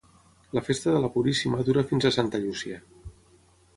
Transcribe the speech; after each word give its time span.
La 0.57 0.63
festa 0.69 0.93
de 0.95 1.01
la 1.03 1.11
Puríssima 1.17 1.61
dura 1.67 1.85
fins 1.91 2.07
a 2.07 2.13
Santa 2.19 2.41
Llúcia. 2.47 2.81